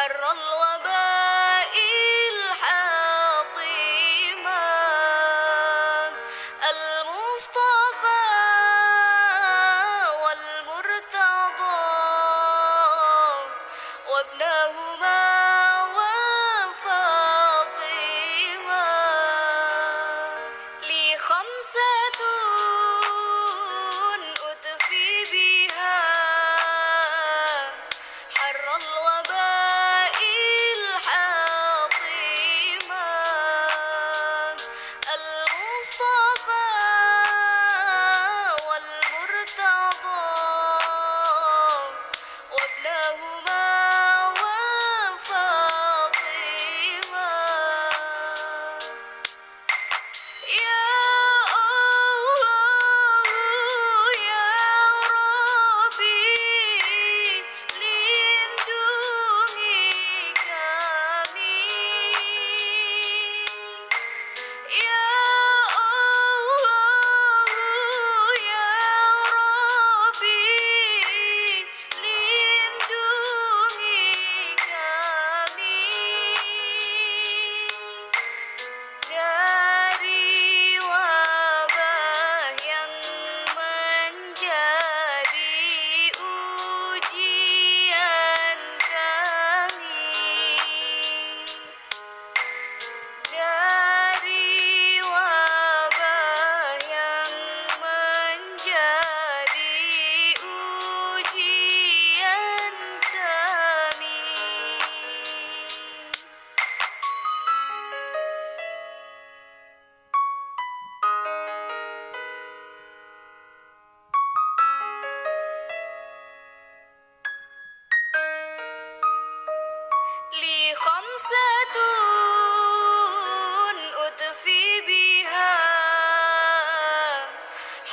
حر 0.00 0.24
الوباء. 0.32 0.99